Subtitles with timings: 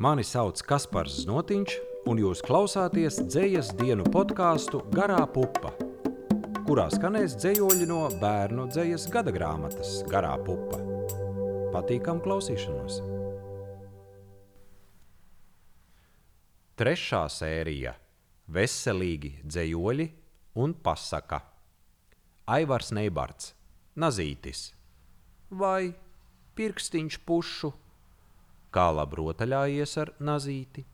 [0.00, 1.72] Mani sauc Kaspars Znotiņš,
[2.08, 5.74] un jūs klausāties dzējas dienu podkāstu Garā pupa,
[6.64, 10.78] kurā skanēs dzējoļi no bērnu dzējas gada grāmatas Garā pupa.
[11.74, 12.96] Patīkam klausīšanos!
[16.80, 17.92] Trešā sērija–
[18.56, 20.08] Veselīgi dzējoļi
[20.64, 21.42] un pasaka.
[22.48, 23.52] Aivars Neibards,
[24.00, 24.70] Nazītis
[25.52, 25.92] vai
[26.56, 27.74] pirkstiņš pušu–
[28.70, 30.84] Kā labi rotaļājies ar nazīti?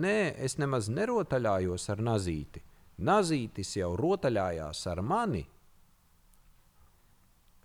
[0.00, 2.62] Nē, es nemaz nerotaļājos ar nazīti.
[3.04, 5.42] Nazītis jau rotaļājās ar mani.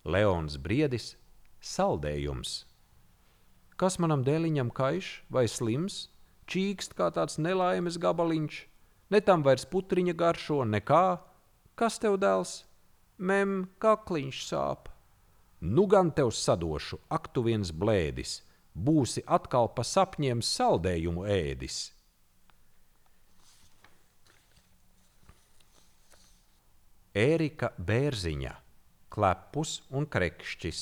[0.04, 1.14] Leons Briedis,
[1.62, 2.66] saldējums.
[3.80, 6.10] Kas manam dēliņam kaiš vai slims,
[6.52, 8.60] čīkst kā tāds nelaimes gabaliņš,
[9.14, 11.06] ne tam vairs putriņa garšo, nekā.
[11.80, 12.66] Kas tev dēls?
[13.18, 14.92] Mem, kakliņš sāp.
[15.62, 18.42] Nu gan tev sadošu, ak tu viens blēdis!
[18.88, 21.80] Būsi atkal pa sapņiem saldējumu ēdis.
[27.20, 28.54] Ērika Bērziņa,
[29.12, 30.82] klepus un krekšķis.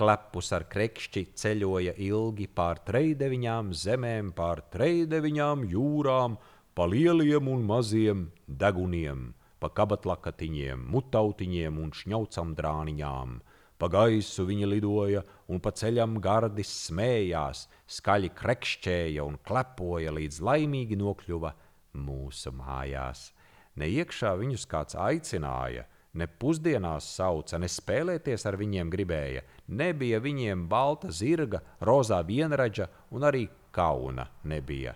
[0.00, 6.38] Klepus ar krekšķi ceļoja ilgi pār treideviņām zemēm, pār treideviņām jūrām,
[6.74, 9.28] pa lieliem un maziem deguniem,
[9.60, 13.38] pa kabatlakatiņiem, mutautiņiem un šņaucam drāniņām–
[13.80, 20.98] Pa gaisu viņi lidoja, un pa ceļam gardi smējās, skaļi krekšķēja un klepoja, līdz laimīgi
[21.00, 21.54] nokļuva
[21.96, 23.30] mūsu mājās.
[23.80, 29.46] Ne iekšā viņus kāds aicināja, ne pusdienās sauca, ne spēlēties ar viņiem gribēja.
[29.72, 34.92] Nebija viņiem balta zirga, rozā vienraģa un arī kauna nebija.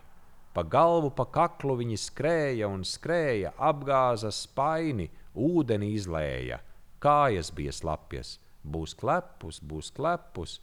[0.53, 6.61] Pa galvu, pa kaklu viņi skrēja un skrēja, apgāza spaini, ūdeni izlēja,
[7.01, 10.59] kājas bija slapjas Būs klepus, būs klepus,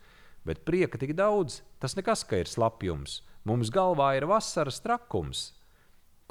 [0.45, 3.21] bet prieka tik daudz, tas nekas, ka ir slapjums.
[3.45, 5.51] Mums galvā ir vasaras trakums.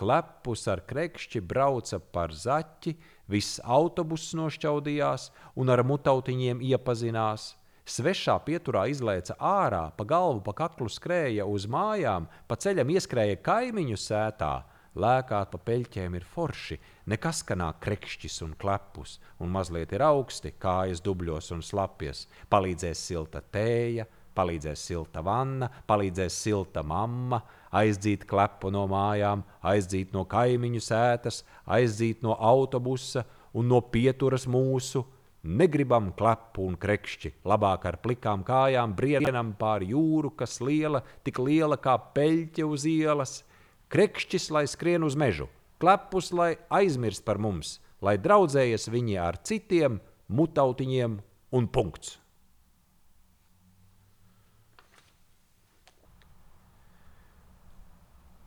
[0.00, 2.94] Klepus ar krekšķi brauca par zaķi,
[3.30, 7.54] viss autobuss nošķaudījās un ar mutautiņiem iepazinās.
[7.90, 13.98] Svešā pieturā izlaica ārā, pa galvu, pa kaklu skrēja uz mājām, pa ceļam ieskrēja kaimiņu
[13.98, 14.54] sētā
[14.98, 20.50] Lēkāt pa peļķēm ir forši, nekas kā nāk krekšķis un klepus, un mazliet ir augsti,
[20.58, 22.24] kājas dubļos un slapjas.
[22.50, 27.38] Palīdzēs silta tēja, palīdzēs silta vanna, palīdzēs silta mamma,
[27.70, 33.22] aizdzīt klepu no mājām, aizdzīt no kaimiņu sētas, aizdzīt no autobusa
[33.54, 35.04] un no pieturas mūsu.
[35.40, 41.78] Negribam klepu un krekšķi, labāk ar plikām kājām brienam pāri jūru, kas liela, tik liela
[41.80, 43.38] kā peļķe uz ielas
[43.90, 45.48] Krekšķis, lai skrien uz mežu,
[45.82, 49.98] klepus, lai aizmirst par mums, lai draudzējas viņi ar citiem
[50.30, 51.16] mutautiņiem
[51.58, 52.20] un punkts.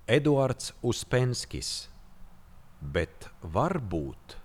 [0.07, 1.89] Eduards Uspenskis,
[2.79, 4.37] bet varbūt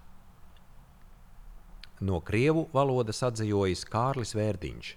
[2.02, 4.92] no krievu valodas atzījojis Kārlis Vērdiņš.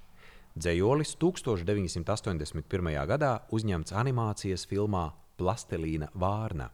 [0.58, 2.94] Dzējolis 1981.
[3.10, 5.08] gadā uzņemts animācijas filmā
[5.42, 6.70] plastelīna vārna.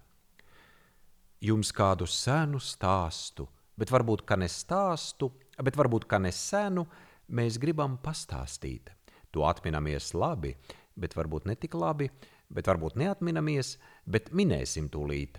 [1.44, 3.48] Jums kādu senu stāstu,
[3.78, 5.32] bet varbūt ka ne stāstu,
[5.64, 6.88] bet varbūt ka ne senu,
[7.30, 8.92] mēs gribam pastāstīt.
[9.32, 10.56] To atminamies labi,
[10.98, 12.10] bet varbūt ne tik labi,
[12.50, 15.38] bet varbūt neatminamies, bet minēsim tūlīt.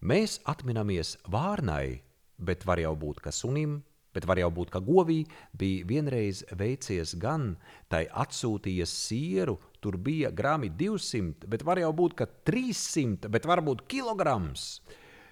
[0.00, 2.00] Mēs atminamies vārnai,
[2.38, 3.80] bet var jau būt, ka sunim
[4.14, 5.20] Bet var jau būt, ka govī
[5.54, 7.54] bija vienreiz veicies gan,
[7.92, 13.86] tai atsūtījies sieru, tur bija grami 200, bet var jau būt, ka 300, bet varbūt
[13.90, 14.80] kilograms.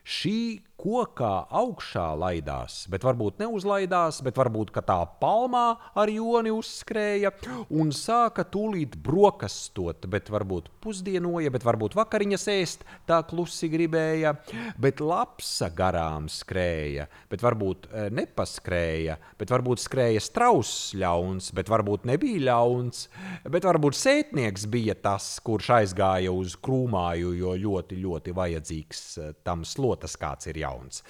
[0.09, 0.38] Šī
[0.78, 5.65] kokā augšā laidās, bet varbūt neuzlaidās, bet varbūt tā palmā
[5.99, 7.33] ar joni uzskrēja
[7.75, 14.37] un sāka tūlīt brokastot, bet varbūt pusdienoja, bet varbūt vakariņas ēst, tā klusi gribēja,
[14.78, 22.06] bet lapsa garām skrēja, bet varbūt e, nepaskrēja, bet varbūt skrēja strauss ļauns, bet varbūt
[22.06, 23.09] nebija ļauns,
[23.50, 29.67] bet varbūt sētnieks bija tas, kurš aizgāja uz krūmāju, jo ļoti, ļoti vajadzīgs e, tam
[29.67, 31.03] slotas kāds ir jau jauns.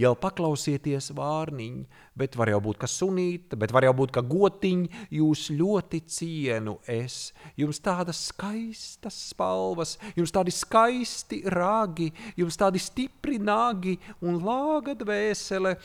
[0.00, 1.82] Jau paklausieties vārniņi,
[2.16, 6.78] bet var jau būt, ka sunīta, bet var jau būt, ka gotiņi, jūs ļoti cienu
[6.88, 7.34] es.
[7.60, 15.76] Jums tādas skaistas spalvas, jums tādi skaisti ragi, jums tādi stipri nagi un lāga dvēsele.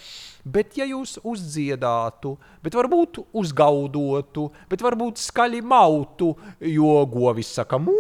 [0.48, 6.32] Bet ja jūs uzdziedātu, bet varbūt uzgaudotu, bet varbūt skaļi mautu,
[6.64, 8.00] jo govis saka mū,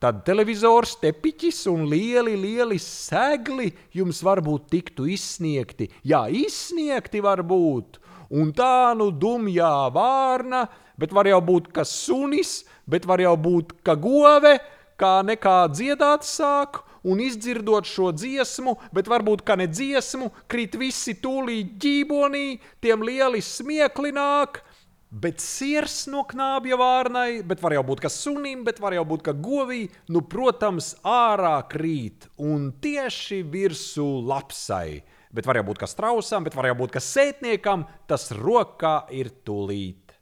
[0.00, 5.90] Tad televizors, tepiķis un lieli, lieli segli jums varbūt tiktu izsniegti.
[6.08, 7.98] Jā, izsniegti varbūt.
[8.32, 10.62] Un tā nu dumjā vārna,
[10.96, 14.54] bet var jau būt, ka sunis, bet var jau būt, ka gove,
[14.96, 21.18] kā nekā dziedāt sāku, un izdzirdot šo dziesmu, bet varbūt kā ne dziesmu, krīt visi
[21.20, 22.46] tūlīt ģībonī,
[22.80, 24.62] tiem lieli smiekli nāk.
[25.10, 29.24] Bet sirs no knābja vārnai, bet var jau būt, ka sunim, bet var jau būt,
[29.26, 35.00] ka govī, nu, protams, ārā krīt un tieši virsū lapsai.
[35.34, 39.32] Bet var jau būt, ka strausam, bet var jau būt, ka sētniekam tas rokā ir
[39.42, 40.14] tūlīt.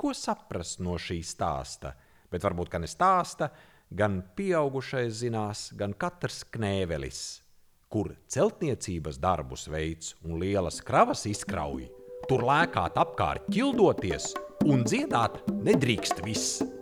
[0.00, 1.92] Ko saprast no šī stāsta?
[2.32, 3.50] Bet varbūt, ka ne stāsta,
[3.92, 7.22] gan pieaugušais zinās, gan katrs knēvelis,
[7.92, 11.90] kur celtniecības darbus veids un lielas kravas izkrauj
[12.26, 14.32] tur lēkāt apkārt, ķildoties
[14.66, 16.77] un dziedāt nedrīkst viss.